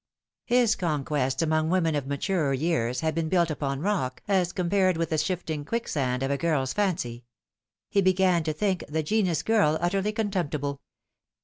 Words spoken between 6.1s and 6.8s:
of a girl's